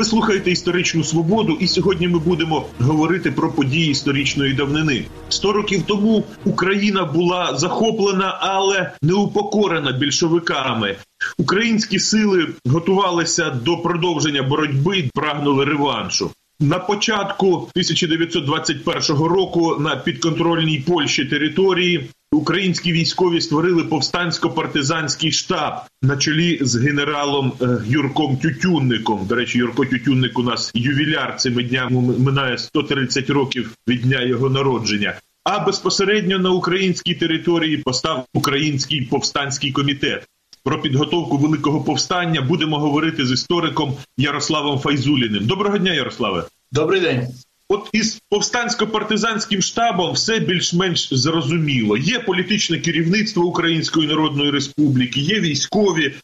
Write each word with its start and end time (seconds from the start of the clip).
Ви 0.00 0.04
слухаєте 0.04 0.50
історичну 0.50 1.04
свободу, 1.04 1.56
і 1.60 1.66
сьогодні 1.68 2.08
ми 2.08 2.18
будемо 2.18 2.66
говорити 2.78 3.30
про 3.30 3.52
події 3.52 3.90
історичної 3.90 4.54
давнини. 4.54 5.04
Сто 5.28 5.52
років 5.52 5.82
тому 5.86 6.24
Україна 6.44 7.04
була 7.04 7.58
захоплена, 7.58 8.38
але 8.40 8.92
не 9.02 9.14
упокорена 9.14 9.92
більшовиками. 9.92 10.96
Українські 11.38 11.98
сили 11.98 12.48
готувалися 12.66 13.50
до 13.50 13.76
продовження 13.76 14.42
боротьби, 14.42 15.10
прагнули 15.14 15.64
реваншу. 15.64 16.30
На 16.60 16.78
початку 16.78 17.46
1921 17.46 19.16
року 19.22 19.76
на 19.80 19.96
підконтрольній 19.96 20.78
Польщі 20.78 21.24
території 21.24 22.10
українські 22.32 22.92
військові 22.92 23.40
створили 23.40 23.82
повстансько-партизанський 23.82 25.32
штаб 25.32 25.74
на 26.02 26.16
чолі 26.16 26.58
з 26.60 26.76
генералом 26.76 27.52
е, 27.62 27.78
Юрком 27.86 28.36
Тютюнником. 28.36 29.26
До 29.26 29.34
речі, 29.34 29.58
Юрко 29.58 29.84
Тютюнник 29.84 30.38
у 30.38 30.42
нас 30.42 30.70
ювіляр 30.74 31.36
цими 31.36 31.62
днями 31.62 32.18
минає 32.18 32.58
130 32.58 33.30
років 33.30 33.70
від 33.88 34.00
дня 34.00 34.22
його 34.22 34.50
народження. 34.50 35.14
А 35.44 35.58
безпосередньо 35.58 36.38
на 36.38 36.50
українській 36.50 37.14
території 37.14 37.76
постав 37.76 38.26
український 38.34 39.02
повстанський 39.02 39.72
комітет. 39.72 40.26
Про 40.64 40.80
підготовку 40.80 41.38
великого 41.38 41.80
повстання 41.80 42.40
будемо 42.40 42.78
говорити 42.78 43.26
з 43.26 43.32
істориком 43.32 43.96
Ярославом 44.16 44.78
Файзуліним. 44.78 45.46
Доброго 45.46 45.78
дня, 45.78 45.92
Ярославе. 45.92 46.44
Добрий 46.72 47.00
день. 47.00 47.28
От 47.72 47.88
із 47.92 48.22
повстансько-партизанським 48.30 49.62
штабом 49.62 50.12
все 50.12 50.38
більш-менш 50.38 51.14
зрозуміло. 51.14 51.96
Є 51.96 52.18
політичне 52.18 52.78
керівництво 52.78 53.44
Української 53.44 54.08
Народної 54.08 54.50
Республіки, 54.50 55.20
є 55.20 55.40
військові. 55.40 56.14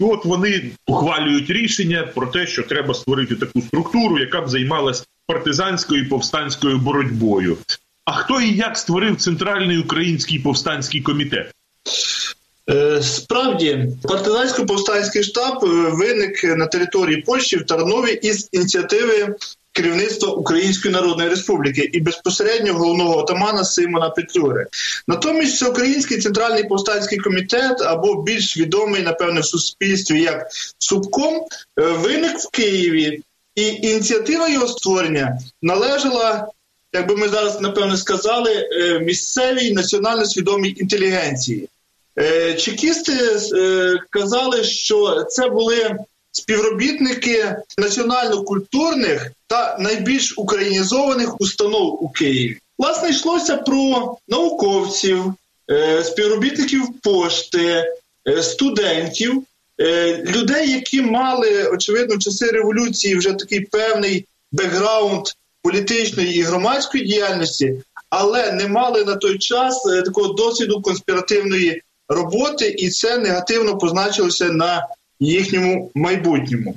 І 0.00 0.04
От 0.04 0.24
вони 0.24 0.70
ухвалюють 0.86 1.50
рішення 1.50 2.02
про 2.14 2.26
те, 2.26 2.46
що 2.46 2.62
треба 2.62 2.94
створити 2.94 3.36
таку 3.36 3.60
структуру, 3.60 4.18
яка 4.18 4.40
б 4.40 4.48
займалась 4.48 5.04
партизанською 5.26 6.02
і 6.02 6.08
повстанською 6.08 6.78
боротьбою. 6.78 7.56
А 8.04 8.12
хто 8.12 8.40
і 8.40 8.56
як 8.56 8.78
створив 8.78 9.16
центральний 9.16 9.78
український 9.78 10.38
повстанський 10.38 11.00
комітет? 11.00 11.52
Е, 12.70 13.02
справді, 13.02 13.88
партизансько-повстанський 14.02 15.22
штаб 15.22 15.64
е, 15.64 15.66
виник 15.90 16.44
на 16.44 16.66
території 16.66 17.16
Польщі 17.16 17.56
в 17.56 17.66
Тарнові 17.66 18.12
із 18.12 18.48
ініціативи 18.52 19.34
керівництва 19.74 20.28
Української 20.28 20.94
Народної 20.94 21.28
Республіки 21.28 21.90
і 21.92 22.00
безпосередньо 22.00 22.74
головного 22.74 23.18
отамана 23.18 23.64
Симона 23.64 24.10
Петлюри. 24.10 24.66
Натомість 25.08 25.62
Український 25.62 26.18
центральний 26.18 26.64
повстанський 26.64 27.18
комітет, 27.18 27.82
або 27.82 28.22
більш 28.22 28.56
відомий, 28.56 29.02
напевне, 29.02 29.40
в 29.40 29.44
суспільстві 29.44 30.22
як 30.22 30.46
Субком, 30.78 31.34
е, 31.34 31.82
виник 31.82 32.38
в 32.38 32.50
Києві, 32.50 33.22
і 33.54 33.66
ініціатива 33.66 34.48
його 34.48 34.68
створення 34.68 35.38
належала. 35.62 36.48
Як 36.92 37.08
би 37.08 37.16
ми 37.16 37.28
зараз 37.28 37.60
напевно 37.60 37.96
сказали, 37.96 38.68
місцевій 39.00 39.72
національно 39.72 40.26
свідомій 40.26 40.74
інтелігенції. 40.76 41.68
Е, 42.18 42.54
чекісти 42.54 43.12
е, 43.56 43.94
казали, 44.10 44.64
що 44.64 45.24
це 45.28 45.48
були 45.48 45.96
співробітники 46.34 47.56
національно-культурних 47.78 49.30
та 49.46 49.76
найбільш 49.80 50.38
українізованих 50.38 51.40
установ 51.40 52.04
у 52.04 52.08
Києві. 52.08 52.58
Власне, 52.78 53.10
йшлося 53.10 53.56
про 53.56 54.16
науковців, 54.28 55.34
е, 55.70 56.04
співробітників 56.04 56.82
пошти, 57.02 57.84
студентів, 58.42 59.42
людей, 60.26 60.70
які 60.70 61.02
мали 61.02 61.68
очевидно 61.68 62.16
в 62.16 62.18
часи 62.18 62.46
революції 62.46 63.16
вже 63.16 63.32
такий 63.32 63.60
певний 63.60 64.24
бекграунд 64.52 65.26
політичної 65.62 66.36
і 66.36 66.42
громадської 66.42 67.04
діяльності, 67.04 67.82
але 68.10 68.52
не 68.52 68.68
мали 68.68 69.04
на 69.04 69.16
той 69.16 69.38
час 69.38 69.82
такого 69.82 70.28
досвіду 70.32 70.82
конспіративної 70.82 71.82
роботи, 72.08 72.74
і 72.78 72.90
це 72.90 73.18
негативно 73.18 73.78
позначилося 73.78 74.44
на 74.44 74.88
їхньому 75.20 75.90
майбутньому. 75.94 76.74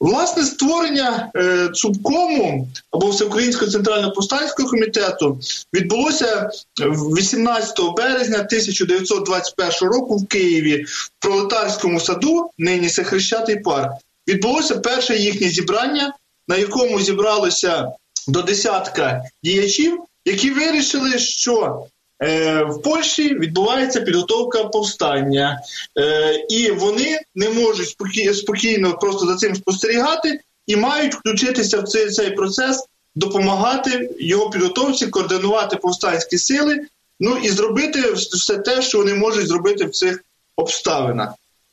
Власне 0.00 0.44
створення 0.44 1.30
е, 1.36 1.68
Цубкому 1.74 2.68
або 2.90 3.10
Всеукраїнського 3.10 3.70
центрального 3.70 4.12
повстанського 4.12 4.68
комітету 4.68 5.40
відбулося 5.74 6.50
18 6.80 7.76
березня 7.96 8.36
1921 8.36 9.88
року 9.88 10.16
в 10.16 10.26
Києві 10.26 10.84
в 10.84 11.10
пролетарському 11.18 12.00
саду, 12.00 12.50
нині 12.58 12.88
це 12.88 13.04
Хрещатий 13.04 13.56
парк. 13.56 13.92
Відбулося 14.28 14.76
перше 14.76 15.16
їхнє 15.16 15.48
зібрання, 15.48 16.14
на 16.48 16.56
якому 16.56 17.00
зібралося 17.00 17.92
до 18.28 18.42
десятка 18.42 19.22
діячів, 19.42 20.00
які 20.24 20.50
вирішили, 20.50 21.18
що 21.18 21.86
в 22.20 22.80
Польщі 22.84 23.34
відбувається 23.34 24.00
підготовка 24.00 24.64
повстання, 24.64 25.60
е, 25.98 26.34
і 26.48 26.70
вони 26.70 27.20
не 27.34 27.50
можуть 27.50 27.96
спокійно 28.34 28.98
просто 28.98 29.26
за 29.26 29.36
цим 29.36 29.54
спостерігати 29.54 30.40
і 30.66 30.76
мають 30.76 31.14
включитися 31.14 31.80
в 31.80 31.88
цей 31.88 32.10
цей 32.10 32.30
процес, 32.30 32.84
допомагати 33.14 34.10
його 34.20 34.50
підготовці, 34.50 35.06
координувати 35.06 35.76
повстанські 35.76 36.38
сили, 36.38 36.86
ну 37.20 37.36
і 37.42 37.48
зробити 37.48 38.12
все 38.12 38.58
те, 38.58 38.82
що 38.82 38.98
вони 38.98 39.14
можуть 39.14 39.48
зробити 39.48 39.84
в 39.84 39.90
цих 39.90 40.24
обставинах. 40.56 41.30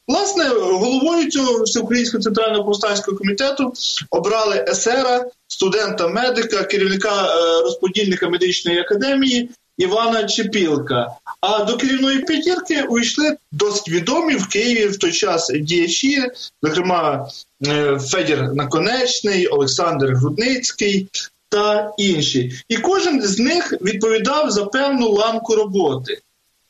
Власне, 0.07 0.45
головою 0.47 1.31
цього 1.31 1.63
всеукраїнського 1.63 2.23
центрального 2.23 2.65
повстанського 2.65 3.17
комітету 3.17 3.73
обрали 4.09 4.65
есера, 4.67 5.25
студента 5.47 6.07
медика, 6.07 6.63
керівника 6.63 7.25
е, 7.25 7.61
розподільника 7.61 8.29
медичної 8.29 8.79
академії 8.79 9.49
Івана 9.77 10.23
Чепілка. 10.23 11.11
А 11.41 11.63
до 11.63 11.77
керівної 11.77 12.19
п'ятірки 12.19 12.81
увійшли 12.83 13.37
досить 13.51 13.89
відомі 13.89 14.35
в 14.35 14.47
Києві 14.47 14.87
в 14.87 14.97
той 14.97 15.11
час 15.11 15.51
діячі, 15.55 16.23
зокрема 16.61 17.29
е, 17.67 17.99
Федір 17.99 18.53
Наконечний, 18.53 19.47
Олександр 19.47 20.13
Грудницький 20.13 21.07
та 21.49 21.91
інші. 21.97 22.61
І 22.69 22.77
кожен 22.77 23.21
з 23.21 23.39
них 23.39 23.73
відповідав 23.81 24.51
за 24.51 24.65
певну 24.65 25.09
ланку 25.09 25.55
роботи. 25.55 26.17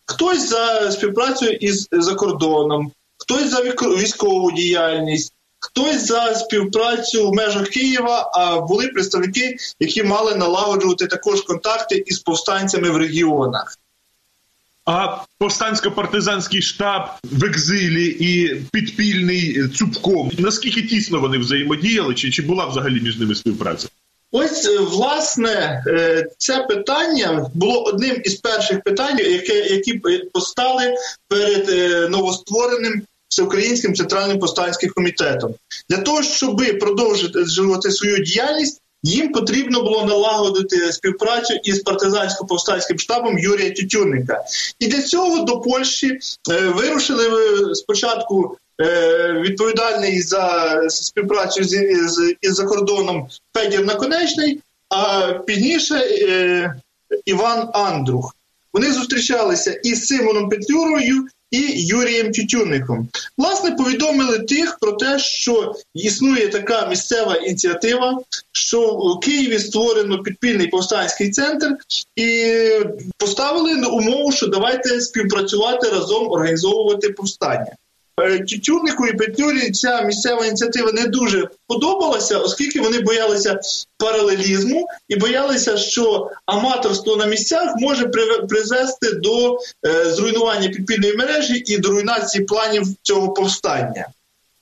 Хтось 0.05 0.49
за 0.49 0.91
співпрацю 0.91 1.45
із 1.45 1.87
за 1.91 2.13
кордоном, 2.13 2.91
хтось 3.17 3.49
за 3.49 3.61
військову 3.61 4.51
діяльність, 4.51 5.33
хтось 5.67 6.07
за 6.07 6.35
співпрацю 6.35 7.29
в 7.29 7.33
межах 7.33 7.69
Києва. 7.69 8.31
А 8.33 8.59
були 8.59 8.87
представники, 8.87 9.57
які 9.79 10.03
мали 10.03 10.35
налагоджувати 10.35 11.07
також 11.07 11.41
контакти 11.41 12.03
із 12.07 12.19
повстанцями 12.19 12.89
в 12.89 12.97
регіонах. 12.97 13.77
А 14.85 15.17
повстансько-партизанський 15.39 16.61
штаб 16.61 17.01
в 17.23 17.45
екзилі 17.45 18.05
і 18.05 18.55
підпільний 18.71 19.67
цупком. 19.67 20.31
Наскільки 20.37 20.81
тісно 20.81 21.19
вони 21.19 21.37
взаємодіяли, 21.37 22.15
чи 22.15 22.31
чи 22.31 22.41
була 22.41 22.65
взагалі 22.65 23.01
між 23.01 23.19
ними 23.19 23.35
співпраця? 23.35 23.87
Ось 24.31 24.67
е, 24.67 24.77
власне 24.77 25.83
е, 25.87 26.27
це 26.37 26.65
питання 26.69 27.51
було 27.53 27.83
одним 27.83 28.21
із 28.23 28.35
перших 28.35 28.81
питань, 28.81 29.19
які 29.19 29.53
які 29.53 30.01
постали 30.33 30.95
перед 31.27 31.69
е, 31.69 32.09
новоствореним 32.09 33.01
всеукраїнським 33.37 33.95
центральним 33.95 34.39
повстанським 34.39 34.89
комітетом. 34.89 35.55
Для 35.89 35.97
того, 35.97 36.23
щоб 36.23 36.79
продовжити 36.79 37.45
свою 37.91 38.17
діяльність, 38.17 38.81
їм 39.03 39.31
потрібно 39.31 39.81
було 39.83 40.05
налагодити 40.05 40.93
співпрацю 40.93 41.53
із 41.63 41.83
партизансько-повстанським 41.83 42.97
штабом 42.97 43.39
Юрія 43.39 43.71
Тютюнника. 43.71 44.43
І 44.79 44.87
для 44.87 45.01
цього 45.01 45.43
до 45.43 45.59
Польщі 45.59 46.19
е, 46.51 46.59
вирушили 46.59 47.25
е, 47.25 47.75
спочатку. 47.75 48.57
Е, 48.81 49.33
відповідальний 49.33 50.21
за 50.21 50.81
співпрацю 50.89 51.63
з, 51.63 51.73
із 52.41 52.55
за 52.55 52.65
кордоном 52.65 53.27
Федір 53.53 53.85
Наконечний, 53.85 54.61
а 54.89 55.31
пізніше 55.33 55.95
е, 55.95 56.75
Іван 57.25 57.69
Андрух. 57.73 58.35
Вони 58.73 58.91
зустрічалися 58.91 59.71
із 59.71 60.07
Симоном 60.07 60.49
Петлюрою 60.49 61.27
і 61.51 61.85
Юрієм 61.85 62.31
Тютюнником. 62.31 63.07
Власне, 63.37 63.71
повідомили 63.71 64.39
тих 64.39 64.77
про 64.81 64.91
те, 64.91 65.19
що 65.19 65.75
існує 65.93 66.47
така 66.47 66.87
місцева 66.87 67.35
ініціатива, 67.35 68.19
що 68.51 68.81
в 68.81 69.19
Києві 69.19 69.59
створено 69.59 70.23
підпільний 70.23 70.67
повстанський 70.67 71.31
центр, 71.31 71.75
і 72.15 72.51
поставили 73.17 73.75
на 73.75 73.87
умову, 73.87 74.31
що 74.31 74.47
давайте 74.47 75.01
співпрацювати 75.01 75.89
разом, 75.89 76.31
організовувати 76.31 77.09
повстання. 77.09 77.71
Е, 78.21 78.39
Тютюрнику 78.39 79.07
і 79.07 79.13
Петлюрі 79.13 79.71
ця 79.71 80.01
місцева 80.01 80.45
ініціатива 80.45 80.91
не 80.91 81.07
дуже 81.07 81.49
подобалася, 81.67 82.37
оскільки 82.37 82.81
вони 82.81 82.99
боялися 82.99 83.59
паралелізму 83.97 84.87
і 85.07 85.15
боялися, 85.15 85.77
що 85.77 86.31
аматорство 86.45 87.15
на 87.15 87.25
місцях 87.25 87.73
може 87.77 88.07
призвести 88.49 89.11
до 89.11 89.59
е, 89.85 90.11
зруйнування 90.11 90.69
підпільної 90.69 91.15
мережі 91.15 91.63
і 91.65 91.77
до 91.77 91.89
руйнації 91.89 92.45
планів 92.45 92.83
цього 93.01 93.33
повстання. 93.33 94.07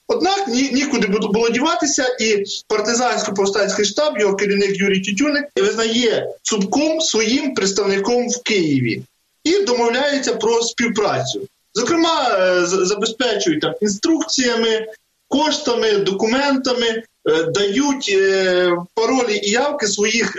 Однак 0.08 0.48
ні, 0.48 0.70
нікуди 0.74 1.08
було 1.08 1.50
діватися, 1.50 2.18
і 2.20 2.44
партизансько-повстанський 2.70 3.86
штаб, 3.86 4.20
його 4.20 4.36
керівник 4.36 4.78
Юрій 4.78 5.02
Тютюник, 5.02 5.46
визнає 5.56 6.28
Цубком 6.42 7.02
своїм 7.02 7.54
представником 7.54 8.30
в 8.30 8.44
Києві 8.44 9.02
і 9.44 9.60
домовляється 9.60 10.34
про 10.34 10.62
співпрацю. 10.62 11.42
Зокрема, 11.76 12.38
е, 12.40 12.66
забезпечують 12.66 13.62
там 13.62 13.74
інструкціями, 13.82 14.88
коштами, 15.28 15.98
документами, 15.98 16.88
е, 16.88 17.44
дають 17.44 18.10
е, 18.10 18.72
паролі 18.94 19.42
і 19.44 19.50
явки 19.50 19.88
своїх 19.88 20.36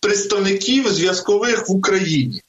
представників 0.00 0.88
зв'язкових 0.88 1.68
в 1.68 1.72
Україні. 1.72 2.42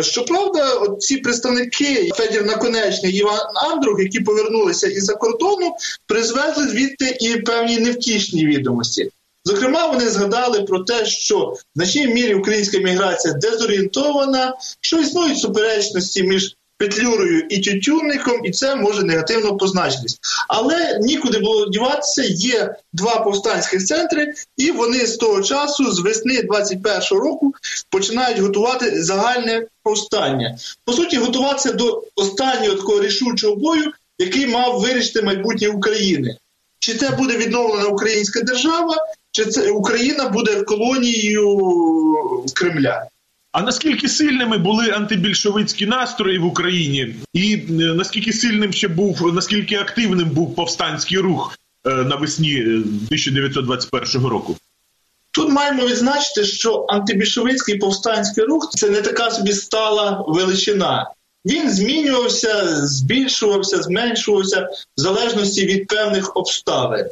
Щоправда, 0.00 0.88
ці 0.98 1.16
представники 1.16 2.10
Федір 2.14 2.44
Наконечний 2.44 3.12
і 3.12 3.16
Іван 3.16 3.40
Андрух, 3.54 4.00
які 4.00 4.20
повернулися 4.20 4.86
із-за 4.86 5.14
кордону, 5.14 5.74
призвезли 6.06 6.68
звідти 6.68 7.16
і 7.20 7.36
певні 7.36 7.78
невтішні 7.78 8.46
відомості. 8.46 9.10
Зокрема, 9.48 9.86
вони 9.86 10.08
згадали 10.08 10.60
про 10.60 10.78
те, 10.78 11.06
що 11.06 11.38
в 11.38 11.58
значній 11.76 12.06
мірі 12.06 12.34
українська 12.34 12.78
міграція 12.78 13.34
дезорієнтована, 13.34 14.54
що 14.80 14.98
існують 14.98 15.38
суперечності 15.38 16.22
між 16.22 16.56
Петлюрою 16.78 17.46
і 17.50 17.58
Тютюнником, 17.58 18.44
і 18.44 18.50
це 18.50 18.76
може 18.76 19.02
негативно 19.02 19.56
позначитись. 19.56 20.18
Але 20.48 20.98
нікуди 21.02 21.38
було 21.38 21.68
діватися, 21.68 22.22
є 22.22 22.74
два 22.92 23.20
повстанських 23.20 23.84
центри, 23.84 24.34
і 24.56 24.70
вони 24.70 25.06
з 25.06 25.16
того 25.16 25.42
часу, 25.42 25.92
з 25.92 26.00
весни 26.00 26.42
21-го 26.42 27.20
року, 27.20 27.54
починають 27.90 28.38
готувати 28.38 29.02
загальне 29.02 29.66
повстання. 29.82 30.58
По 30.84 30.92
суті, 30.92 31.16
готуватися 31.16 31.72
до 31.72 32.04
останнього 32.14 32.74
такого 32.74 33.02
рішучого 33.02 33.56
бою, 33.56 33.92
який 34.18 34.46
мав 34.46 34.80
вирішити 34.80 35.22
майбутнє 35.22 35.68
України. 35.68 36.36
Чи 36.78 36.94
це 36.94 37.10
буде 37.10 37.36
відновлена 37.36 37.86
українська 37.86 38.40
держава, 38.40 38.96
чи 39.30 39.44
це 39.44 39.70
Україна 39.70 40.28
буде 40.28 40.62
колонією 40.62 41.58
Кремля? 42.54 43.08
А 43.52 43.62
наскільки 43.62 44.08
сильними 44.08 44.58
були 44.58 44.90
антибільшовицькі 44.90 45.86
настрої 45.86 46.38
в 46.38 46.44
Україні, 46.44 47.14
і 47.32 47.54
е, 47.54 47.72
наскільки 47.72 48.32
сильним 48.32 48.72
ще 48.72 48.88
був, 48.88 49.34
наскільки 49.34 49.76
активним 49.76 50.30
був 50.30 50.54
повстанський 50.54 51.18
рух 51.18 51.58
е, 51.86 51.90
навесні 51.90 52.62
1921 52.62 54.26
е, 54.26 54.28
року? 54.28 54.56
Тут 55.30 55.50
маємо 55.50 55.86
відзначити, 55.86 56.44
що 56.44 56.86
антибільшовицький 56.88 57.78
повстанський 57.78 58.44
рух 58.44 58.70
це 58.70 58.90
не 58.90 59.02
така 59.02 59.30
собі 59.30 59.52
стала 59.52 60.24
величина. 60.28 61.10
Він 61.46 61.70
змінювався, 61.70 62.86
збільшувався, 62.86 63.82
зменшувався 63.82 64.60
в 64.96 65.00
залежності 65.00 65.66
від 65.66 65.86
певних 65.86 66.36
обставин. 66.36 67.06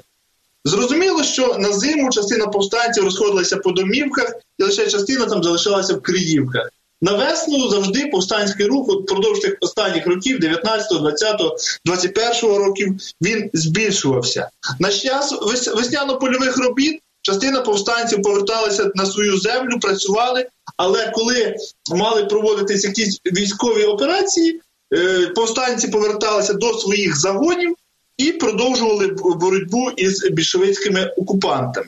Зрозуміло, 0.66 1.24
що 1.24 1.56
на 1.58 1.72
зиму 1.72 2.10
частина 2.10 2.46
повстанців 2.46 3.04
розходилася 3.04 3.56
по 3.56 3.72
домівках, 3.72 4.32
і 4.58 4.62
лише 4.62 4.86
частина 4.86 5.26
там 5.26 5.42
залишалася 5.42 5.94
в 5.94 6.02
Криївках. 6.02 6.70
На 7.00 7.12
весну 7.12 7.68
завжди 7.68 8.06
повстанський 8.06 8.66
рух 8.66 8.88
впродовж 8.88 9.40
тих 9.40 9.56
останніх 9.60 10.06
років, 10.06 10.40
19, 10.40 11.00
20, 11.00 11.40
21 11.84 12.56
років, 12.56 12.94
він 13.22 13.50
збільшувався. 13.52 14.48
На 14.78 14.90
час 14.90 15.34
весняно-польових 15.74 16.58
робіт 16.58 17.00
частина 17.22 17.60
повстанців 17.60 18.22
поверталася 18.22 18.90
на 18.94 19.06
свою 19.06 19.38
землю, 19.38 19.78
працювали, 19.80 20.46
але 20.76 21.10
коли 21.14 21.56
мали 21.94 22.24
проводитись 22.24 22.84
якісь 22.84 23.20
військові 23.26 23.84
операції, 23.84 24.60
е, 24.94 25.26
повстанці 25.26 25.88
поверталися 25.88 26.52
до 26.52 26.78
своїх 26.78 27.16
загонів 27.16 27.76
і 28.18 28.32
продовжували 28.32 29.06
боротьбу 29.40 29.90
із 29.90 30.30
більшовицькими 30.30 31.12
окупантами. 31.16 31.86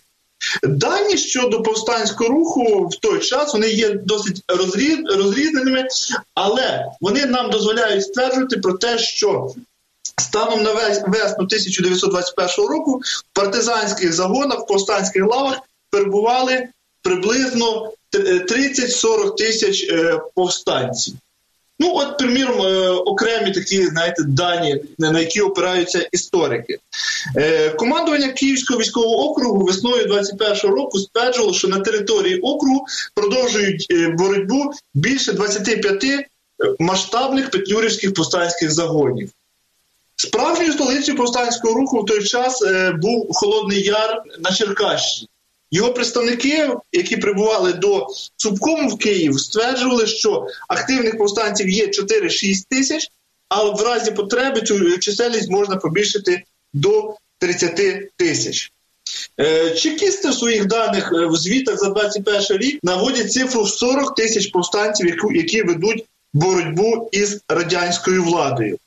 Дані 0.63 1.17
щодо 1.19 1.63
повстанського 1.63 2.31
руху 2.31 2.89
в 2.93 2.97
той 2.97 3.21
час 3.21 3.53
вони 3.53 3.69
є 3.69 3.91
досить 3.91 4.43
розрізненими, 5.09 5.89
але 6.35 6.87
вони 7.01 7.27
нам 7.27 7.51
дозволяють 7.51 8.05
стверджувати 8.05 8.57
про 8.57 8.73
те, 8.73 8.99
що 8.99 9.55
станом 10.21 10.63
на 10.63 10.73
весну 11.07 11.45
1921 11.45 12.67
року 12.67 13.03
в 13.05 13.35
партизанських 13.35 14.13
загонах, 14.13 14.61
в 14.61 14.67
повстанських 14.67 15.27
лавах 15.27 15.59
перебували 15.91 16.69
приблизно 17.03 17.93
30-40 18.13 19.37
тисяч 19.37 19.85
е, 19.85 20.21
повстанців. 20.35 21.15
Ну, 21.81 21.93
от, 21.95 22.19
приміром, 22.19 22.61
е, 22.61 22.89
окремі 22.89 23.51
такі, 23.51 23.87
знаєте, 23.87 24.23
дані, 24.23 24.83
на 24.99 25.21
які 25.21 25.41
опираються 25.41 26.09
історики. 26.13 26.79
Е, 27.37 27.71
командування 27.71 28.29
Київського 28.29 28.81
військового 28.81 29.31
округу 29.31 29.65
весною 29.65 30.07
21-го 30.07 30.75
року 30.75 30.99
стверджувало, 30.99 31.53
що 31.53 31.69
на 31.69 31.81
території 31.81 32.41
округу 32.41 32.87
продовжують 33.15 33.87
е, 33.91 34.09
боротьбу 34.09 34.73
більше 34.95 35.33
25 35.33 36.05
масштабних 36.79 37.51
петлюрівських 37.51 38.15
повстанських 38.15 38.71
загонів. 38.71 39.31
Справжньою 40.17 40.73
столицею 40.73 41.19
повстанського 41.19 41.75
руху 41.75 42.03
в 42.03 42.07
той 42.07 42.25
час 42.25 42.63
був 42.95 43.29
Холодний 43.35 43.83
Яр 43.83 44.23
на 44.39 44.53
Черкащині. 44.53 45.29
Його 45.71 45.93
представники, 45.93 46.71
які 46.93 47.17
прибували 47.17 47.73
до 47.73 48.07
Цубкому 48.37 48.89
в 48.89 48.99
Київ, 48.99 49.41
стверджували, 49.41 50.07
що 50.07 50.47
активних 50.69 51.19
повстанців 51.19 51.69
є 51.69 51.87
4-6 51.87 52.65
тисяч, 52.69 53.09
а 53.49 53.65
в 53.65 53.83
разі 53.83 54.11
потреби 54.11 54.61
цю 54.61 54.99
чисельність 54.99 55.51
можна 55.51 55.77
побільшити 55.77 56.43
до 56.73 57.15
30 57.39 58.11
тисяч. 58.17 58.73
Е, 59.41 59.71
чекісти 59.71 60.29
в 60.29 60.35
своїх 60.35 60.67
даних 60.67 61.13
е, 61.13 61.27
в 61.27 61.37
звітах 61.37 61.79
за 61.79 61.91
21 61.91 62.59
рік 62.59 62.79
наводять 62.83 63.33
цифру 63.33 63.67
40 63.67 64.15
тисяч 64.15 64.47
повстанців, 64.47 65.17
які 65.35 65.63
ведуть 65.63 66.05
боротьбу 66.33 67.09
із 67.13 67.41
радянською 67.49 68.25
владою. 68.25 68.79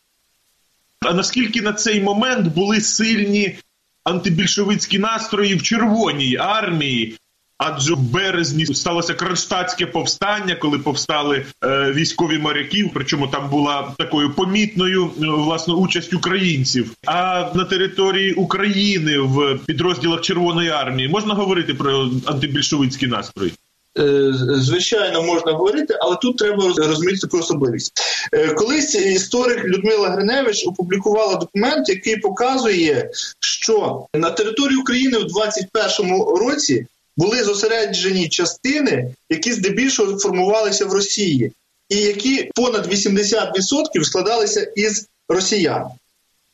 А 1.00 1.14
наскільки 1.14 1.62
на 1.62 1.74
цей 1.74 2.02
момент 2.02 2.54
були 2.54 2.82
сильні 2.82 3.58
антибільшовицькі 4.04 5.00
настрої 5.00 5.56
в 5.56 5.64
Червоній 5.64 6.38
армії. 6.38 7.18
Адже 7.64 7.94
в 7.94 8.00
березні 8.00 8.66
сталося 8.66 9.14
кронштадтське 9.14 9.86
повстання, 9.86 10.56
коли 10.56 10.80
повстали 10.80 11.46
е, 11.64 11.92
військові 11.92 12.38
моряки. 12.38 12.92
Причому 12.94 13.28
там 13.28 13.50
була 13.50 13.94
такою 13.98 14.34
помітною 14.34 15.06
е, 15.06 15.26
власне 15.26 15.74
участь 15.74 16.14
українців. 16.14 16.92
А 17.06 17.52
на 17.56 17.66
території 17.66 18.34
України 18.34 19.20
в 19.20 19.60
підрозділах 19.66 20.22
Червоної 20.22 20.70
армії 20.70 21.10
можна 21.10 21.34
говорити 21.34 21.74
про 21.74 22.10
антибільшовицькі 22.26 23.08
настрої. 23.08 23.52
Е, 24.00 24.34
звичайно, 24.62 25.24
можна 25.24 25.52
говорити, 25.52 25.98
але 26.00 26.16
тут 26.22 26.38
треба 26.38 26.74
розуміти 26.78 27.18
таку 27.18 27.38
особливість. 27.38 27.94
Е, 28.34 28.48
колись 28.48 28.96
історик 28.96 29.66
Людмила 29.66 30.10
Гриневич 30.10 30.68
опублікувала 30.68 31.36
документ, 31.36 31.90
який 31.90 32.18
показує, 32.18 33.10
що 33.40 34.06
на 34.16 34.32
території 34.32 34.78
України 34.78 35.18
в 35.18 35.24
21-му 35.24 36.36
році 36.36 36.86
були 37.18 37.44
зосереджені 37.44 38.30
частини, 38.30 39.16
які 39.30 39.54
здебільшого 39.54 40.20
формувалися 40.20 40.86
в 40.86 40.94
Росії, 40.94 41.52
і 41.90 41.98
які 41.98 42.52
понад 42.56 42.94
80% 42.94 44.04
складалися 44.04 44.62
із 44.76 45.08
росіян. 45.30 45.86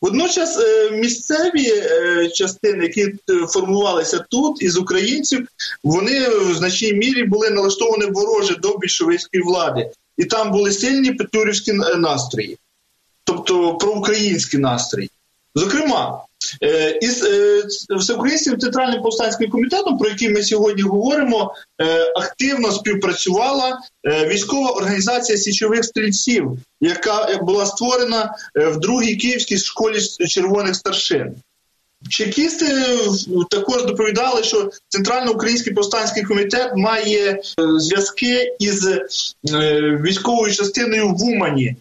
Водночас 0.02 0.60
е, 0.60 0.92
місцеві 0.92 1.68
е, 1.70 2.30
частини, 2.30 2.84
які 2.84 3.02
е, 3.02 3.14
формувалися 3.48 4.26
тут 4.30 4.62
із 4.62 4.78
українців, 4.78 5.48
вони 5.84 6.30
в 6.30 6.56
значній 6.56 6.94
мірі 6.94 7.24
були 7.24 7.50
налаштовані 7.50 8.06
вороже 8.06 8.56
до 8.56 8.78
більшовицької 8.78 9.44
влади, 9.44 9.92
і 10.18 10.26
там 10.26 10.52
були 10.52 10.72
сильні 10.72 11.14
петлюрівські 11.14 11.74
настрої, 11.98 12.58
тобто 13.24 13.78
проукраїнські 13.78 14.58
настрої. 14.58 15.10
Зокрема, 15.58 16.28
Е, 16.64 17.00
із 17.02 17.24
е, 17.24 17.64
всеукраїнським 17.90 18.60
центральним 18.60 19.02
повстанським 19.02 19.50
комітетом, 19.50 19.98
про 19.98 20.10
який 20.10 20.30
ми 20.30 20.44
сьогодні 20.44 20.82
говоримо, 20.82 21.54
е, 21.82 22.12
активно 22.16 22.72
співпрацювала 22.72 23.80
військова 24.06 24.72
організація 24.72 25.38
січових 25.38 25.86
стрільців, 25.86 26.52
яка 26.82 27.40
була 27.42 27.66
створена 27.66 28.36
в 28.56 28.78
другій 28.78 29.16
київській 29.16 29.58
школі 29.58 30.00
червоних 30.28 30.76
старшин. 30.76 31.36
Чекісти 32.10 32.66
також 33.50 33.86
доповідали, 33.86 34.44
що 34.44 34.72
центрально-український 34.88 35.74
повстанський 35.74 36.24
комітет 36.24 36.72
має 36.76 37.42
зв'язки 37.78 38.56
із 38.60 38.88
військовою 40.02 40.54
частиною 40.54 41.10
в 41.10 41.24
Умані, 41.24 41.76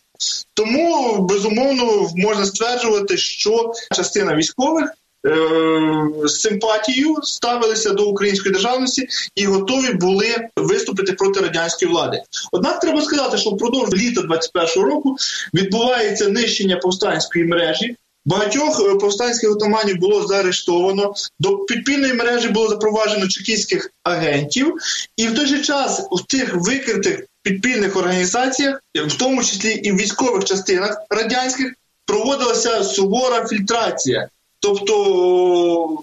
тому 0.55 1.17
безумовно 1.19 2.11
можна 2.17 2.45
стверджувати, 2.47 3.17
що 3.17 3.73
частина 3.93 4.37
військових. 4.37 4.91
Е, 5.27 6.29
з 6.29 6.41
симпатією 6.41 7.17
ставилися 7.23 7.91
до 7.91 8.09
української 8.09 8.53
державності 8.53 9.09
і 9.35 9.45
готові 9.45 9.93
були 9.93 10.37
виступити 10.57 11.13
проти 11.13 11.41
радянської 11.41 11.91
влади. 11.91 12.23
Однак 12.53 12.81
треба 12.81 13.03
сказати, 13.03 13.39
що 13.39 13.51
впродовж 13.51 13.95
літа 13.95 14.21
21-го 14.21 14.83
року 14.83 15.17
відбувається 15.55 16.29
нищення 16.29 16.77
повстанської 16.77 17.45
мережі. 17.45 17.97
Багатьох 18.25 18.81
е, 18.81 18.95
повстанських 18.95 19.51
отаманів 19.51 19.97
було 19.97 20.27
заарештовано. 20.27 21.15
До 21.39 21.59
підпільної 21.59 22.13
мережі 22.13 22.49
було 22.49 22.69
запроваджено 22.69 23.29
чекістських 23.29 23.91
агентів, 24.05 24.75
і 25.17 25.29
в 25.29 25.35
той 25.35 25.47
же 25.47 25.63
час 25.63 26.09
в 26.11 26.27
тих 26.27 26.55
викритих 26.55 27.27
підпільних 27.47 27.97
організаціях, 27.97 28.81
в 28.95 29.17
тому 29.19 29.45
числі 29.45 29.71
і 29.71 29.93
в 29.93 29.97
військових 29.97 30.45
частинах 30.45 30.97
радянських, 31.11 31.75
проводилася 32.07 32.85
сувора 32.85 33.47
фільтрація. 33.47 34.29
Тобто, 34.61 34.95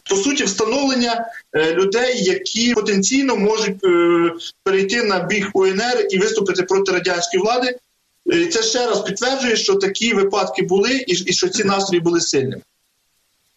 по 0.09 0.15
суті, 0.15 0.43
встановлення 0.43 1.25
е, 1.53 1.73
людей, 1.73 2.23
які 2.23 2.73
потенційно 2.73 3.35
можуть 3.35 3.83
е, 3.83 4.31
перейти 4.63 5.03
на 5.03 5.19
біг 5.19 5.49
УНР 5.53 6.07
і 6.09 6.17
виступити 6.17 6.63
проти 6.63 6.91
радянської 6.91 7.43
влади. 7.43 7.77
Це 8.51 8.63
ще 8.63 8.87
раз 8.87 9.01
підтверджує, 9.01 9.55
що 9.55 9.75
такі 9.75 10.13
випадки 10.13 10.61
були, 10.61 11.05
і 11.07 11.33
що 11.33 11.49
ці 11.49 11.63
настрої 11.63 12.01
були 12.01 12.21
сильними. 12.21 12.61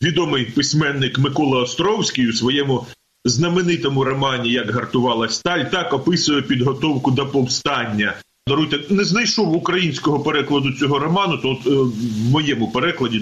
Відомий 0.03 0.45
письменник 0.45 1.19
Микола 1.19 1.63
Островський 1.63 2.29
у 2.29 2.33
своєму 2.33 2.87
знаменитому 3.29 4.05
романі 4.05 4.53
Як 4.53 4.71
гартувала 4.71 5.29
сталь 5.29 5.65
так 5.65 5.93
описує 5.93 6.43
підготовку 6.43 7.11
до 7.11 7.27
повстання. 7.27 8.15
Даруйте, 8.49 8.95
не 8.95 9.05
знайшов 9.05 9.57
українського 9.57 10.21
перекладу 10.21 10.73
цього 10.73 10.99
роману. 10.99 11.39
То 11.39 11.51
от 11.51 11.67
в 11.67 12.31
моєму 12.31 12.71
перекладі 12.71 13.21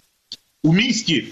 у 0.62 0.72
місті 0.72 1.24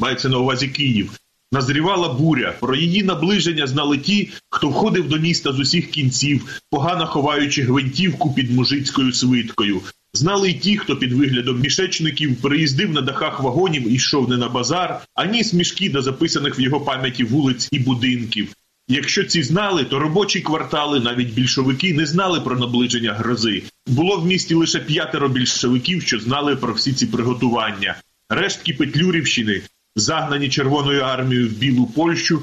мається 0.00 0.28
на 0.28 0.38
увазі 0.38 0.68
Київ. 0.68 1.10
Назрівала 1.52 2.08
буря. 2.08 2.54
Про 2.60 2.76
її 2.76 3.02
наближення 3.02 3.66
знали 3.66 3.98
ті, 3.98 4.30
хто 4.50 4.68
входив 4.68 5.08
до 5.08 5.16
міста 5.16 5.52
з 5.52 5.60
усіх 5.60 5.90
кінців, 5.90 6.60
погано 6.70 7.06
ховаючи 7.06 7.62
гвинтівку 7.62 8.34
під 8.34 8.50
мужицькою 8.50 9.12
свиткою. 9.12 9.80
Знали 10.14 10.50
й 10.50 10.54
ті, 10.54 10.78
хто 10.78 10.96
під 10.96 11.12
виглядом 11.12 11.60
мішечників 11.60 12.36
приїздив 12.36 12.90
на 12.90 13.00
дахах 13.00 13.40
вагонів 13.40 13.88
і 13.88 13.94
йшов 13.94 14.28
не 14.28 14.36
на 14.36 14.48
базар, 14.48 15.00
а 15.14 15.26
ніс 15.26 15.52
мішки 15.52 15.90
до 15.90 16.02
записаних 16.02 16.58
в 16.58 16.60
його 16.60 16.80
пам'яті 16.80 17.24
вулиць 17.24 17.68
і 17.72 17.78
будинків. 17.78 18.54
Якщо 18.88 19.24
ці 19.24 19.42
знали, 19.42 19.84
то 19.84 19.98
робочі 19.98 20.40
квартали, 20.40 21.00
навіть 21.00 21.34
більшовики, 21.34 21.94
не 21.94 22.06
знали 22.06 22.40
про 22.40 22.58
наближення 22.58 23.14
грози. 23.14 23.62
Було 23.86 24.16
в 24.16 24.26
місті 24.26 24.54
лише 24.54 24.78
п'ятеро 24.78 25.28
більшовиків, 25.28 26.02
що 26.02 26.20
знали 26.20 26.56
про 26.56 26.74
всі 26.74 26.92
ці 26.92 27.06
приготування. 27.06 27.96
Рештки 28.28 28.72
Петлюрівщини, 28.72 29.62
загнані 29.96 30.48
Червоною 30.48 31.00
армією 31.00 31.48
в 31.48 31.52
Білу 31.52 31.86
Польщу, 31.86 32.42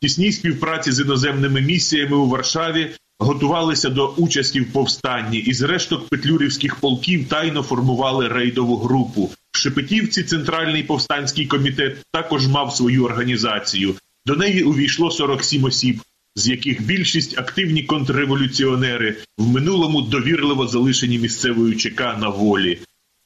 тісній 0.00 0.32
співпраці 0.32 0.92
з 0.92 1.00
іноземними 1.00 1.60
місіями 1.60 2.16
у 2.16 2.28
Варшаві 2.28 2.90
готувалися 3.18 3.90
до 3.90 4.08
участі 4.08 4.60
в 4.60 4.72
повстанні 4.72 5.38
і 5.38 5.54
з 5.54 5.62
решток 5.62 6.08
петлюрівських 6.08 6.76
полків 6.76 7.28
тайно 7.28 7.62
формували 7.62 8.28
рейдову 8.28 8.76
групу. 8.76 9.30
В 9.52 9.58
Шепетівці 9.58 10.22
центральний 10.22 10.82
повстанський 10.82 11.46
комітет 11.46 11.96
також 12.12 12.48
мав 12.48 12.74
свою 12.74 13.04
організацію. 13.04 13.94
До 14.26 14.36
неї 14.36 14.62
увійшло 14.62 15.10
47 15.10 15.64
осіб, 15.64 16.00
з 16.36 16.48
яких 16.48 16.82
більшість 16.82 17.38
активні 17.38 17.82
контрреволюціонери 17.82 19.16
в 19.38 19.48
минулому 19.48 20.02
довірливо 20.02 20.66
залишені 20.66 21.18
місцевою 21.18 21.76
ЧК 21.76 22.00
на 22.20 22.28
волі. 22.28 22.78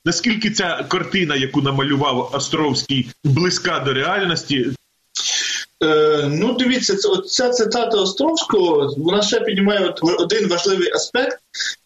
Наскільки 0.05 0.51
ця 0.51 0.87
картина, 0.89 1.37
яку 1.37 1.63
намалював 1.63 2.31
Островський, 2.33 3.11
близька 3.25 3.81
до 3.81 3.93
реальності? 3.93 4.67
Е, 5.85 6.29
ну, 6.29 6.53
дивіться, 6.53 6.97
ця 7.27 7.51
цитата 7.51 7.99
Островського 7.99 8.95
вона 8.97 9.23
ще 9.23 9.41
піднімає 9.41 9.95
один 10.19 10.49
важливий 10.49 10.93
аспект 10.93 11.39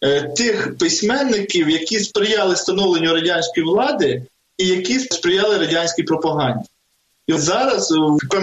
е, 0.03 0.21
тих 0.21 0.77
письменників, 0.77 1.69
які 1.69 1.99
сприяли 1.99 2.55
становленню 2.55 3.13
радянської 3.13 3.65
влади 3.65 4.25
і 4.57 4.67
які 4.67 4.99
сприяли 4.99 5.57
радянській 5.57 6.03
пропаганді. 6.03 6.65
І 7.27 7.33
от 7.33 7.41
зараз 7.41 7.93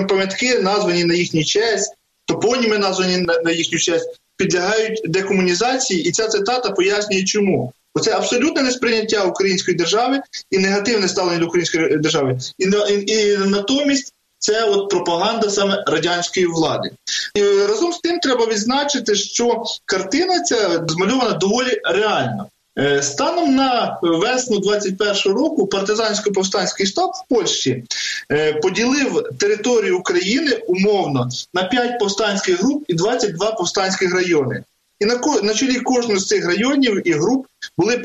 пам'ятки, 0.09 0.59
названі 0.59 1.05
на 1.05 1.15
їхню 1.15 1.45
честь, 1.45 1.95
топоніми 2.27 2.79
названі 2.79 3.27
на 3.45 3.51
їхню 3.51 3.79
честь, 3.79 4.21
підлягають 4.37 5.03
декомунізації, 5.05 6.05
і 6.05 6.13
ця 6.13 6.29
цитата 6.29 6.71
пояснює, 6.71 7.25
чому. 7.25 7.73
Оце 7.95 8.13
абсолютне 8.13 8.63
несприйняття 8.63 9.25
української 9.25 9.77
держави 9.77 10.21
і 10.51 10.59
негативне 10.59 11.09
ставлення 11.09 11.39
до 11.39 11.47
української 11.47 11.97
держави, 11.97 12.39
і 12.59 12.65
і, 12.65 13.13
і 13.13 13.37
натомість 13.37 14.15
це 14.41 14.65
от 14.65 14.89
пропаганда 14.89 15.51
саме 15.51 15.85
радянської 15.87 16.47
влади. 16.47 16.91
І 17.35 17.43
Разом 17.43 17.93
з 17.93 17.99
тим 17.99 18.19
треба 18.19 18.47
відзначити, 18.47 19.15
що 19.15 19.65
картина 19.85 20.41
ця 20.41 20.85
змальована 20.89 21.33
доволі 21.33 21.81
реально. 21.85 22.47
Е, 22.79 23.03
станом 23.03 23.57
на 23.57 23.99
весну 24.03 24.59
21-го 24.59 25.35
року 25.35 25.67
партизансько-повстанський 25.67 26.87
штаб 26.87 27.11
в 27.11 27.35
Польщі 27.35 27.85
е, 28.33 28.53
поділив 28.53 29.23
територію 29.39 29.99
України 29.99 30.53
умовно 30.67 31.29
на 31.55 31.65
5 31.65 31.99
повстанських 31.99 32.63
груп 32.63 32.85
і 32.89 32.95
22 32.95 33.53
повстанських 33.53 34.15
райони. 34.15 34.65
І 35.01 35.05
на 35.05 35.21
на 35.43 35.55
чолі 35.55 35.81
кожного 35.81 36.21
з 36.21 36.27
цих 36.27 36.47
районів 36.47 37.09
і 37.09 37.13
груп 37.13 37.47
були 37.79 37.99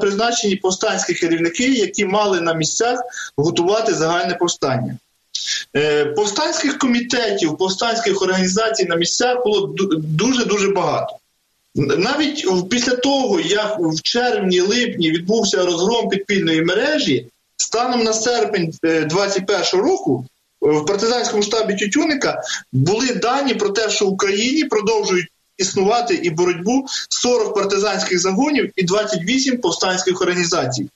призначені 0.00 0.56
повстанські 0.56 1.14
керівники, 1.14 1.68
які 1.72 2.04
мали 2.04 2.40
на 2.40 2.54
місцях 2.54 3.00
готувати 3.36 3.94
загальне 3.94 4.34
повстання. 4.34 4.96
Е, 5.76 6.04
повстанських 6.04 6.78
комітетів, 6.78 7.56
повстанських 7.56 8.22
організацій 8.22 8.84
на 8.84 8.96
місцях 8.96 9.44
було 9.44 9.74
дуже 9.96 10.44
дуже 10.44 10.68
багато. 10.68 11.16
Навіть 11.74 12.46
після 12.70 12.96
того, 12.96 13.40
як 13.40 13.76
в 13.78 14.02
червні-липні 14.02 15.10
відбувся 15.10 15.64
розгром 15.64 16.08
підпільної 16.08 16.62
мережі, 16.62 17.26
станом 17.56 18.04
на 18.04 18.12
серпень 18.12 18.72
2021 18.82 19.80
е, 19.80 19.82
року 19.82 20.26
в 20.60 20.86
партизанському 20.86 21.42
штабі 21.42 21.74
Тютюника 21.74 22.42
були 22.72 23.14
дані 23.14 23.54
про 23.54 23.68
те, 23.68 23.90
що 23.90 24.06
в 24.06 24.08
Україні 24.08 24.64
продовжують 24.64 25.28
існувати 25.58 26.14
і 26.14 26.30
боротьбу 26.30 26.86
40 27.08 27.54
партизанських 27.54 28.18
загонів 28.20 28.70
і 28.76 28.82
28 28.82 29.58
повстанських 29.58 30.22
організацій. 30.22 30.88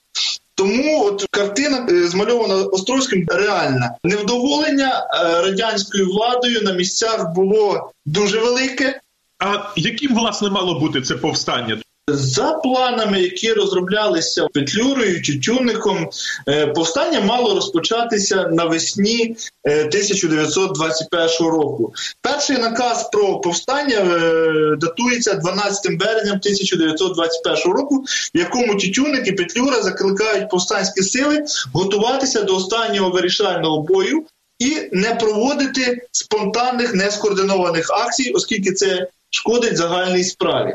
Тому 0.56 1.04
от 1.04 1.26
картина 1.30 1.86
е, 1.90 2.06
змальована 2.06 2.54
Островським 2.54 3.26
реальна 3.28 3.96
невдоволення 4.04 4.88
е, 4.88 5.42
радянською 5.42 6.06
владою 6.06 6.62
на 6.62 6.72
місцях 6.72 7.34
було 7.34 7.90
дуже 8.06 8.38
велике. 8.38 9.00
А 9.38 9.72
яким 9.76 10.14
власне 10.14 10.50
мало 10.50 10.80
бути 10.80 11.00
це 11.00 11.14
повстання? 11.14 11.78
За 12.12 12.52
планами, 12.52 13.20
які 13.20 13.52
розроблялися 13.52 14.46
Петлюрою, 14.54 15.22
Тютюнником, 15.22 16.08
е, 16.48 16.66
повстання 16.66 17.20
мало 17.20 17.54
розпочатися 17.54 18.48
навесні 18.48 19.36
1921 19.64 21.28
е, 21.46 21.50
року. 21.50 21.94
Перший 22.22 22.58
наказ 22.58 23.10
про 23.12 23.40
повстання 23.40 23.96
е, 23.96 24.76
датується 24.76 25.34
12 25.34 25.98
березням 25.98 26.36
1921 26.36 27.72
року, 27.72 28.04
в 28.34 28.38
якому 28.38 28.74
Тютюнник 28.74 29.28
і 29.28 29.32
Петлюра 29.32 29.82
закликають 29.82 30.50
повстанські 30.50 31.02
сили 31.02 31.44
готуватися 31.72 32.42
до 32.42 32.56
останнього 32.56 33.10
вирішального 33.10 33.82
бою. 33.82 34.24
І 34.58 34.76
не 34.92 35.14
проводити 35.14 36.06
спонтанних 36.12 36.94
нескоординованих 36.94 37.90
акцій, 37.90 38.30
оскільки 38.34 38.72
це 38.72 39.06
шкодить 39.36 39.76
загальній 39.76 40.24
справі. 40.24 40.74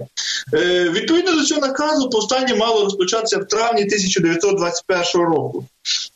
Е, 0.53 0.89
Відповідно 0.89 1.32
до 1.32 1.46
цього 1.46 1.62
наказу, 1.62 2.10
повстання 2.10 2.56
мало 2.56 2.84
розпочатися 2.84 3.38
в 3.38 3.48
травні 3.48 3.82
1921 3.82 5.22
року. 5.27 5.65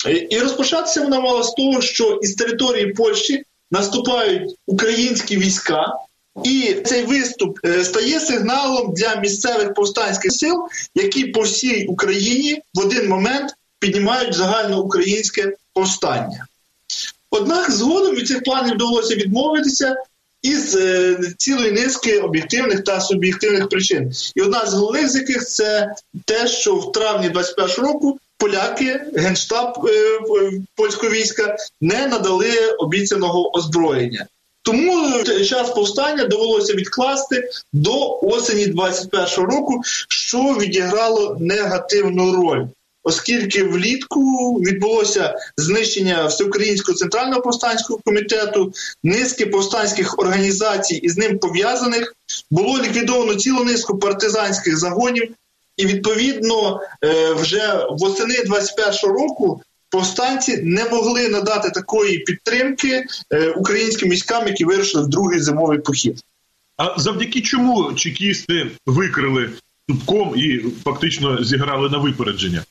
Е, 0.07 0.27
і 0.29 0.39
розпочатися 0.39 1.01
воно 1.01 1.21
мало 1.21 1.43
з 1.43 1.53
того, 1.53 1.81
що 1.81 2.19
із 2.21 2.35
території 2.35 2.93
Польщі 2.93 3.43
наступають 3.71 4.55
українські 4.67 5.37
війська. 5.37 5.93
І 6.43 6.75
цей 6.85 7.03
виступ 7.05 7.59
е, 7.65 7.83
стає 7.83 8.19
сигналом 8.19 8.93
для 8.93 9.15
місцевих 9.15 9.73
повстанських 9.73 10.31
сил, 10.31 10.67
які 10.95 11.25
по 11.25 11.41
всій 11.41 11.85
Україні 11.85 12.61
в 12.73 12.79
один 12.79 13.09
момент 13.09 13.55
піднімають 13.79 14.33
загальноукраїнське 14.33 15.55
повстання. 15.73 16.47
Однак 17.31 17.71
згодом 17.71 18.15
від 18.15 18.27
цих 18.27 18.43
планів 18.43 18.75
вдалося 18.75 19.15
відмовитися 19.15 19.95
із 20.45 20.75
е, 20.75 21.17
цілої 21.37 21.71
низки 21.71 22.19
об'єктивних 22.19 22.83
та 22.83 23.01
суб'єктивних 23.01 23.69
причин. 23.69 24.11
І 24.35 24.41
одна 24.41 24.65
з 24.65 24.73
головних 24.73 25.09
з 25.09 25.15
яких 25.15 25.45
це 25.45 25.95
те, 26.25 26.47
що 26.47 26.75
в 26.75 26.91
травні 26.91 27.29
21 27.29 27.85
року 27.85 28.19
поляки, 28.37 29.01
генштаб 29.15 29.87
е, 29.87 30.19
польського 30.75 31.13
війська, 31.13 31.55
не 31.81 32.07
надали 32.07 32.51
обіцяного 32.79 33.55
озброєння. 33.55 34.27
Тому 34.61 35.23
час 35.23 35.69
повстання 35.69 36.25
довелося 36.25 36.73
відкласти 36.73 37.49
до 37.73 38.19
осені 38.21 38.67
21 38.67 39.45
року, 39.45 39.81
що 40.09 40.39
відіграло 40.39 41.37
негативну 41.39 42.35
роль 42.35 42.65
оскільки 43.05 43.63
влітку 43.63 44.53
відбулося 44.53 45.35
знищення 45.57 46.25
всеукраїнського 46.25 46.97
центрального 46.97 47.41
повстанського 47.41 47.99
комітету, 48.05 48.73
низки 49.03 49.45
повстанських 49.45 50.19
організацій 50.19 50.95
із 50.95 51.17
ним 51.17 51.39
пов'язаних, 51.39 52.15
було 52.51 52.77
ліквідовано 52.77 53.35
цілу 53.35 53.63
низку 53.63 53.99
партизанських 53.99 54.77
загонів, 54.77 55.31
і 55.77 55.85
відповідно 55.85 56.79
е, 57.03 57.33
вже 57.33 57.85
восени 57.89 58.35
21-го 58.35 59.13
року. 59.13 59.61
повстанці 59.89 60.57
не 60.57 60.85
могли 60.89 61.29
надати 61.29 61.69
такої 61.69 62.19
підтримки 62.19 63.05
е, 63.33 63.49
українським 63.49 64.09
військам, 64.09 64.47
які 64.47 64.65
вирушили 64.65 65.03
в 65.03 65.07
другий 65.07 65.39
зимовий 65.39 65.79
похід. 65.79 66.19
А 66.77 66.99
завдяки 66.99 67.41
чому 67.41 67.93
чекісти 67.93 68.71
викрили 68.85 69.49
Тупком 69.87 70.33
і 70.35 70.65
фактично 70.83 71.43
зіграли 71.43 71.89
на 71.89 71.97
випередження? 71.97 72.63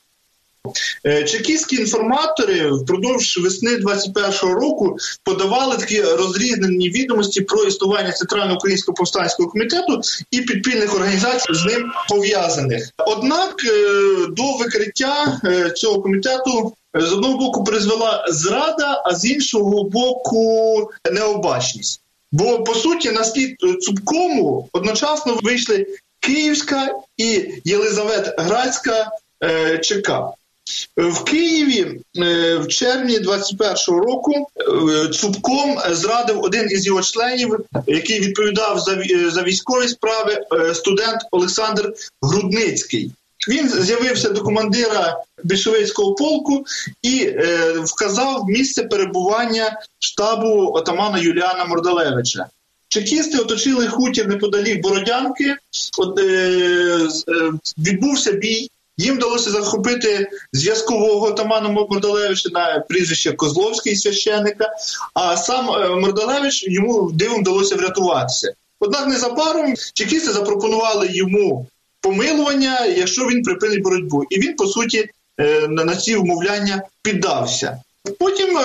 Е, 1.06 1.25
чекістські 1.25 1.76
інформатори 1.76 2.71
впродовж 2.71 3.38
весни 3.38 3.71
21-го 3.76 4.54
року 4.54 4.97
подавали 5.23 5.76
такі 5.76 6.02
розрізнені 6.02 6.90
відомості 6.90 7.40
про 7.40 7.64
існування 7.64 8.12
Центрального 8.12 8.56
українського 8.56 8.94
повстанського 8.94 9.49
комітету 9.49 10.00
і 10.30 10.40
підпільних 10.40 10.94
організацій 10.94 11.54
з 11.54 11.64
ним 11.64 11.92
пов'язаних. 12.09 12.90
Однак 12.99 13.54
е, 13.64 14.26
до 14.28 14.52
викриття 14.52 15.40
е, 15.44 15.71
цього 15.71 16.02
комітету 16.02 16.75
з 16.94 17.12
одного 17.12 17.38
боку 17.38 17.64
призвела 17.64 18.26
зрада, 18.28 19.02
а 19.04 19.14
з 19.14 19.25
іншого 19.25 19.85
боку 19.85 20.90
необачність. 21.12 22.00
Бо 22.33 22.64
по 22.64 22.75
суті 22.75 23.11
на 23.11 23.25
слід 23.25 23.56
Цупкому 23.80 24.68
одночасно 24.73 25.38
вийшли 25.42 25.87
Київська 26.21 26.88
і 27.16 27.25
Єлизавет 27.64 27.64
Єлизаветградська 27.64 29.11
ЧК. 29.83 30.35
В 30.97 31.25
Києві 31.25 32.00
е, 32.18 32.56
в 32.56 32.68
червні 32.68 33.18
21-го 33.18 34.00
року 34.00 34.49
е, 34.56 35.09
Цупком 35.09 35.78
зрадив 35.90 36.40
один 36.40 36.68
із 36.71 36.87
його 36.87 37.02
членів, 37.02 37.61
який 37.87 38.21
відповідав 38.21 38.78
за 39.28 39.42
військові 39.42 39.88
справи, 39.88 40.47
е, 40.52 40.75
студент 40.75 41.21
Олександр 41.30 41.92
Грудницький. 42.23 43.12
Він 43.49 43.68
з'явився 43.68 44.28
до 44.28 44.42
командира 44.42 45.16
більшовицького 45.44 46.14
полку 46.14 46.64
і 47.02 47.35
вказав 47.85 48.44
місце 48.49 48.83
перебування 48.83 49.80
штабу 49.99 50.73
отамана 50.75 51.18
Юліана 51.18 51.64
Мордалевича. 51.64 52.47
Чекісти 52.88 53.38
оточили 53.38 53.88
хутір 53.88 54.28
неподалік 54.28 54.83
Бородянки. 54.83 55.56
От, 55.99 56.18
е, 56.18 57.09
Відбувся 57.78 58.33
бій. 58.33 58.71
Їм 58.96 59.16
вдалося 59.16 59.50
захопити 59.50 60.30
зв'язкового 60.52 61.26
отамана 61.26 61.68
Мордалевича 61.68 62.48
на 62.52 62.84
прізвище 62.88 63.32
Козловський 63.32 63.96
священника, 63.96 64.70
а 65.14 65.36
сам 65.36 65.70
е, 65.70 65.88
Мордалевич 65.88 66.64
йому 66.68 67.10
дивом 67.12 67.40
вдалося 67.40 67.76
врятуватися. 67.76 68.52
Однак 68.80 69.06
незабаром 69.06 69.74
чекісти 69.94 70.32
запропонували 70.32 71.08
йому 71.10 71.66
помилування, 72.00 72.86
якщо 72.86 73.26
він 73.26 73.42
припинить 73.42 73.82
боротьбу. 73.82 74.24
І 74.30 74.40
він, 74.40 74.56
по 74.56 74.66
суті, 74.66 75.08
е, 75.40 75.68
на 75.68 75.96
ці 75.96 76.16
вмовляння 76.16 76.82
піддався. 77.02 77.82
Потім 78.18 78.58
е, 78.58 78.64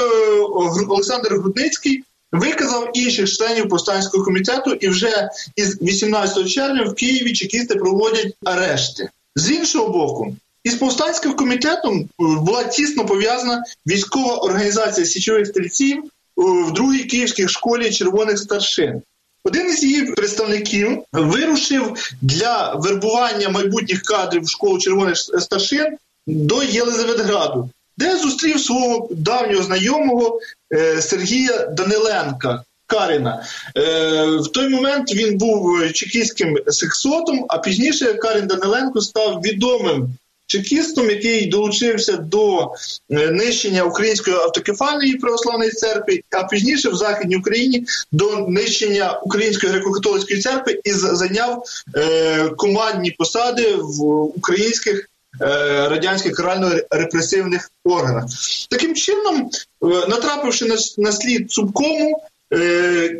Олександр 0.88 1.30
Грудницький 1.30 2.04
виказав 2.32 2.90
інших 2.94 3.30
членів 3.30 3.70
повстанського 3.70 4.24
комітету, 4.24 4.74
і 4.74 4.90
вже 4.90 5.30
із 5.56 5.82
18 5.82 6.50
червня 6.50 6.84
в 6.84 6.96
Києві 6.96 7.34
чекісти 7.34 7.76
проводять 7.76 8.36
арешти. 8.44 9.10
З 9.36 9.52
іншого 9.52 9.90
боку, 9.90 10.36
із 10.64 10.76
повстанським 10.76 11.34
комітетом 11.34 12.00
е, 12.00 12.08
була 12.18 12.64
тісно 12.64 13.06
пов'язана 13.06 13.64
військова 13.88 14.36
організація 14.36 15.08
січових 15.08 15.48
стрільців 15.48 16.04
в 16.38 16.72
другій 16.72 17.04
київській 17.04 17.48
школі 17.48 17.92
червоних 17.92 18.40
старшин. 18.40 19.02
Один 19.44 19.70
із 19.70 19.84
її 19.84 20.04
представників 20.04 21.04
вирушив 21.14 22.14
для 22.22 22.74
вербування 22.74 23.50
майбутніх 23.50 24.02
кадрів 24.02 24.44
в 24.44 24.50
школу 24.50 24.80
червоних 24.80 25.18
старшин 25.18 25.98
до 26.28 26.64
Єлизаветграду, 26.64 27.70
де 27.98 28.18
зустрів 28.18 28.60
свого 28.60 29.08
давнього 29.12 29.64
знайомого 29.64 30.40
е, 30.74 31.02
Сергія 31.02 31.68
Даниленка, 31.68 32.64
Каріна. 32.90 33.44
Е, 33.78 34.26
В 34.26 34.48
той 34.48 34.70
момент 34.70 35.16
він 35.16 35.38
був 35.38 35.92
чекістським 35.94 36.58
сексотом, 36.68 37.46
а 37.50 37.58
пізніше 37.58 38.14
Карін 38.14 38.48
Даниленко 38.48 39.02
став 39.02 39.42
відомим 39.42 40.10
чекістом, 40.50 41.10
який 41.10 41.46
долучився 41.46 42.18
до 42.18 42.72
е, 43.10 43.32
нищення 43.32 43.84
Української 43.84 44.36
автокефальної 44.36 45.16
православної 45.16 45.72
церкви, 45.72 46.22
а 46.32 46.44
пізніше 46.44 46.90
в 46.90 46.96
Західній 46.96 47.38
Україні 47.38 47.86
до 48.12 48.46
нищення 48.48 49.20
Української 49.24 49.74
греко-католицької 49.74 50.42
церкви 50.42 50.80
і 50.84 50.92
зайняв 50.92 51.64
е, 51.96 52.50
командні 52.50 53.12
посади 53.12 53.76
в 53.76 54.04
українських. 54.38 55.10
Е, 55.42 55.90
радянських 55.90 56.40
карально-репресивних 56.40 57.70
органах 57.84 58.26
таким 58.70 58.96
чином, 58.96 59.50
е, 59.84 59.88
натрапивши 59.88 60.66
на 60.98 61.12
слід 61.12 61.52
Цубкому, 61.52 62.22
Е, 62.24 62.29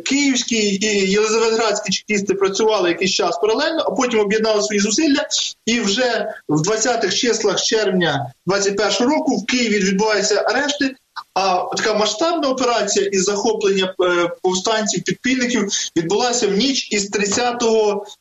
київські 0.04 0.56
і 0.56 1.10
Єлизаветградські 1.10 1.92
чекісти 1.92 2.34
працювали 2.34 2.88
якийсь 2.88 3.10
час 3.10 3.38
паралельно, 3.38 3.84
а 3.86 3.90
потім 3.90 4.20
об'єднали 4.20 4.62
свої 4.62 4.80
зусилля. 4.80 5.26
І 5.66 5.80
вже 5.80 6.34
в 6.48 6.60
20-х 6.60 7.14
числах 7.14 7.62
червня 7.62 8.32
21 8.46 9.08
року 9.08 9.36
в 9.36 9.46
Києві 9.46 9.78
відбуваються 9.78 10.44
арешти. 10.46 10.94
А 11.34 11.64
така 11.76 11.94
масштабна 11.94 12.48
операція 12.48 13.06
із 13.06 13.24
захоплення 13.24 13.94
е, 14.02 14.28
повстанців 14.42 15.02
підпільників 15.02 15.68
відбулася 15.96 16.46
в 16.46 16.52
ніч 16.52 16.92
із 16.92 17.08
30 17.08 17.62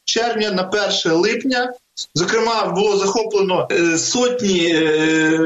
червня 0.06 0.52
на 0.52 0.64
1 1.06 1.18
липня 1.18 1.74
Зокрема, 2.16 2.66
було 2.66 2.98
захоплено 2.98 3.68
е, 3.72 3.98
сотні 3.98 4.74
е, 4.74 5.40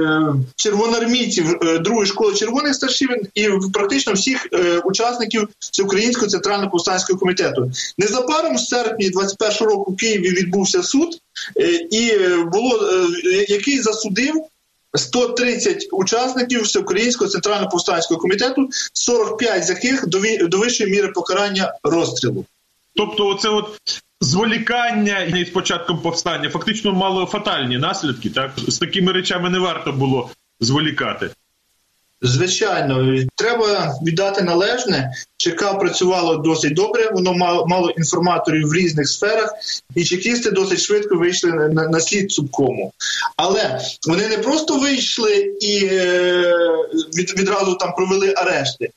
червоноармійців 0.56 1.58
е, 1.62 1.80
другої 1.80 2.08
школи 2.08 2.34
червоних 2.34 2.76
старшин 2.76 3.22
і 3.36 3.50
практично 3.74 4.13
всіх 4.13 4.48
учасників 4.84 5.50
Всеукраїнського 5.60 6.28
центрального 6.28 6.72
повстанського 6.72 7.20
комітету. 7.20 7.72
Незабаром 7.98 8.58
з 8.58 8.68
серпні 8.68 9.10
21 9.10 9.68
року 9.68 9.92
в 9.92 9.98
Києві 9.98 10.30
відбувся 10.30 10.84
суд, 10.84 11.18
і 11.92 12.12
було 12.52 12.89
який 13.48 13.82
засудив. 13.82 14.34
130 14.96 15.88
учасників 15.92 16.62
Всеукраїнського 16.63 17.32
центрального 17.32 17.70
повстанського 17.70 18.20
комітету, 18.20 18.70
45 18.94 19.66
з 19.66 19.70
яких 19.70 20.08
до 20.48 20.58
вищої 20.58 20.92
міри 20.92 21.08
покарання 21.08 21.74
розстрілу. 21.84 22.46
Тобто, 22.96 23.28
оце 23.28 23.50
от 23.50 23.80
зволікання 24.24 25.20
із 25.20 25.50
початком 25.50 26.02
повстання 26.02 26.50
фактично 26.50 26.94
мало 26.94 27.26
фатальні 27.26 27.78
наслідки. 27.78 28.30
Так 28.30 28.52
з 28.68 28.78
такими 28.78 29.12
речами 29.12 29.50
не 29.50 29.60
варто 29.60 29.92
було 29.92 30.30
зволікати. 30.60 31.30
Звичайно, 32.22 33.18
треба 33.36 33.96
віддати 34.06 34.42
належне. 34.42 35.14
ЧК 35.38 35.74
працювало 35.74 36.36
досить 36.36 36.74
добре. 36.74 37.10
Воно 37.14 37.34
мало 37.34 37.66
мало 37.68 37.90
інформаторів 37.90 38.68
в 38.68 38.74
різних 38.74 39.10
сферах, 39.10 39.54
і 39.96 40.04
чекісти 40.04 40.52
досить 40.52 40.80
швидко 40.80 41.16
вийшли 41.16 41.52
на, 41.52 41.68
на, 41.68 41.88
на 41.88 42.00
слід 42.00 42.32
Цубкому. 42.32 42.94
Але 43.38 43.80
вони 44.08 44.28
не 44.28 44.38
просто 44.38 44.78
вийшли 44.78 45.56
і 45.62 45.86
е, 45.86 46.56
від, 47.18 47.40
відразу 47.40 47.76
там 47.76 47.94
провели 47.94 48.34
арешти 48.38 48.90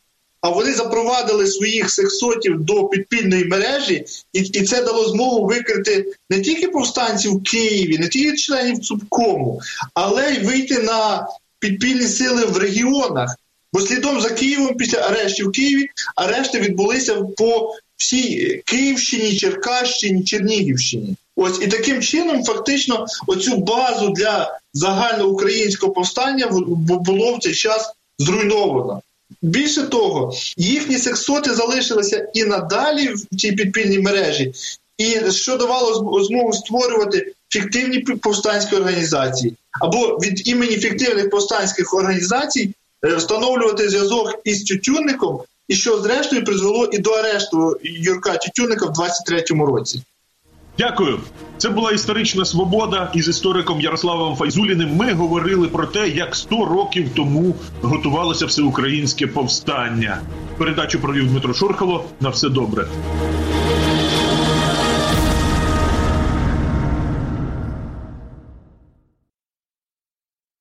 а 0.47 0.49
вони 0.49 0.73
запровадили 0.73 1.47
своїх 1.47 1.91
сексотів 1.91 2.61
до 2.61 2.85
підпільної 2.85 3.45
мережі, 3.45 4.05
і 4.33 4.41
і 4.41 4.63
це 4.63 4.83
дало 4.83 5.09
змогу 5.09 5.47
викрити 5.47 6.13
не 6.31 6.41
тільки 6.41 6.69
повстанців 6.69 7.33
в 7.33 7.43
Києві, 7.43 7.99
не 7.99 8.09
тільки 8.09 8.37
членів 8.37 8.79
Цубкому, 8.79 9.61
але 9.95 10.31
й 10.31 10.39
вийти 10.39 10.79
на 10.79 11.29
підпільні 11.59 12.07
сили 12.07 12.45
в 12.45 12.57
регіонах. 12.57 13.37
Бо 13.73 13.81
слідом 13.81 14.21
за 14.21 14.31
Києвом 14.31 14.75
після 14.75 14.99
арештів 14.99 15.49
в 15.49 15.53
Києві 15.53 15.87
арешти 16.17 16.61
відбулися 16.61 17.15
по 17.37 17.75
всій 17.97 18.63
Київщині, 18.67 19.37
Черкащині, 19.37 20.25
Чернігівщині. 20.25 21.17
Ось 21.37 21.63
і 21.63 21.67
таким 21.67 22.03
чином, 22.03 22.45
фактично, 22.45 23.07
оцю 23.27 23.57
базу 23.57 24.09
для 24.09 24.59
загальноукраїнського 24.73 25.93
повстання 25.93 26.47
було 26.87 27.37
в 27.37 27.39
цей 27.43 27.55
час 27.55 27.93
зруйновано. 28.19 29.03
Більше 29.43 29.83
того, 29.83 30.33
їхні 30.57 30.99
сексоти 30.99 31.55
залишилися 31.55 32.29
і 32.35 32.45
надалі 32.45 33.09
в 33.09 33.37
цій 33.37 33.53
підпільній 33.53 33.99
мережі, 33.99 34.53
і 34.99 35.31
що 35.31 35.57
давало 35.57 36.25
змогу 36.25 36.53
створювати 36.53 37.33
фіктивні 37.49 37.99
повстанські 37.99 38.77
організації, 38.77 39.55
або 39.81 39.99
від 39.99 40.49
імені 40.49 40.77
фіктивних 40.77 41.31
повстанських 41.31 41.95
організацій 41.95 42.75
е, 43.05 43.17
встановлювати 43.17 43.89
зв'язок 43.89 44.41
із 44.45 44.63
Тютюнником, 44.63 45.41
і 45.69 45.75
що 45.75 46.01
зрештою 46.01 46.45
призвело 46.45 46.87
і 46.93 46.99
до 46.99 47.11
арешту 47.11 47.77
Юрка 47.83 48.37
Тютюнника 48.37 48.87
в 48.87 48.91
23-му 48.91 49.67
році. 49.67 50.03
Дякую. 50.79 51.19
Це 51.57 51.69
була 51.69 51.91
історична 51.91 52.45
свобода. 52.45 53.11
Із 53.15 53.29
істориком 53.29 53.81
Ярославом 53.81 54.37
Файзуліним 54.37 54.97
ми 54.97 55.13
говорили 55.13 55.69
про 55.69 55.87
те, 55.87 56.09
як 56.09 56.37
100 56.37 56.65
років 56.65 57.09
тому 57.15 57.55
готувалося 57.83 58.47
всеукраїнське 58.47 59.27
повстання. 59.27 60.21
Передачу 60.59 61.01
провів 61.01 61.31
Дмитро 61.31 61.55
Шурхало. 61.55 62.05
На 62.21 62.29
все 62.29 62.49
добре. 62.49 62.87